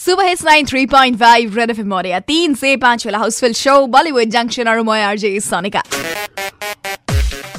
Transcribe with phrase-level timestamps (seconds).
[0.00, 3.86] सुबह इस nine three point five red F Moriya तीन से पाँच वाला हाउसफुल शो
[3.86, 5.82] बॉलीवुड जंक्शन और मैं आरजे सोनिका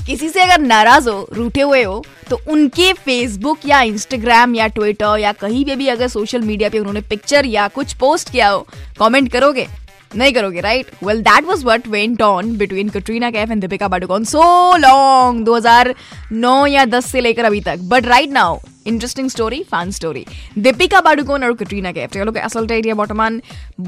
[0.05, 5.19] किसी से अगर नाराज़ हो, रूठे हुए हो तो उनके फेसबुक या इंस्टाग्राम या ट्विटर
[5.19, 8.65] या कहीं पे भी अगर सोशल मीडिया पे उन्होंने पिक्चर या कुछ पोस्ट किया हो
[8.99, 9.67] कमेंट करोगे?
[10.15, 14.23] नहीं करोगे right well that was what went on between Katrina Kaif and Deepika Padukone
[14.25, 14.41] so
[14.77, 18.57] long 2009 या 10 से लेकर अभी तक। But right now
[18.90, 20.24] Interesting story fun story
[20.64, 23.32] Deepika Padukone আৰু কেটৰিনা কেফ তেওঁলোকে আচলতে এতিয়া বৰ্তমান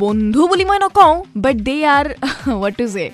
[0.03, 2.07] বন্ধু বুলি মই নকওঁ but they are
[2.49, 3.05] what to say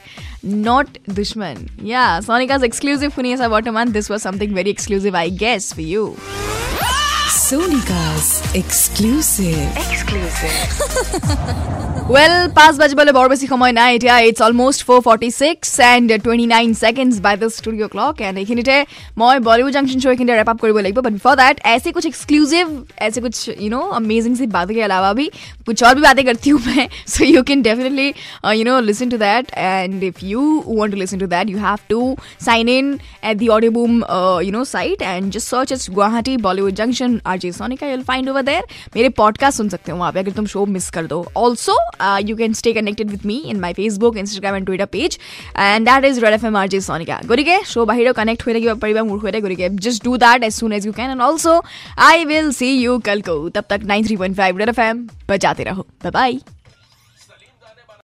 [0.69, 1.57] not দুশ্মন
[1.91, 6.05] ইয়া চনিকাজ এক্সক্লুজিভ শুনি আছা বৰ্তমান this was something very exclusive I guess for you
[7.45, 9.69] Sonika's exclusive.
[9.77, 10.59] Exclusive.
[12.09, 16.47] Well পাঁচ বাজিবলৈ বৰ বেছি সময় নাই এতিয়া it's almost four forty six and twenty
[16.47, 18.77] nine seconds by the studio' clock and এইখিনিতে
[19.21, 22.67] মই বলিউড জংচন শ্ব' এইখিনিতে ৰেপ আপ কৰিব লাগিব बट बिफोर दैट ऐसे कुछ एक्सक्लूसिव
[22.99, 25.27] ऐसे कुछ यू नो अमेजिंग सी बातों के अलावा भी
[25.67, 28.09] कुछ और भी बातें करती हूँ मैं so you can definitely
[28.59, 31.79] you know listen to that and if you want to listen to that you have
[31.89, 32.01] to
[32.45, 33.97] sign in at the audio boom
[34.45, 38.29] you know site and just search it's Guwahati Bollywood junction R J Sonika you'll find
[38.29, 38.63] over there
[38.97, 42.22] मेरे podcast सुन सकते हो वहाँ पे अगर तुम show miss कर दो also uh,
[42.26, 45.20] you can stay connected with me in my Facebook, Instagram, and Twitter page.
[45.56, 47.22] And that is Red FM RJ Sonika.
[47.24, 48.76] Gurike, show Bahiro connect with you.
[48.76, 51.10] Gurike, just do that as soon as you can.
[51.10, 51.62] And also,
[51.98, 53.52] I will see you Kalko.
[53.54, 55.10] Tab tak 93.5 Red FM.
[55.28, 55.86] Bajate raho.
[56.00, 56.59] Bye bye.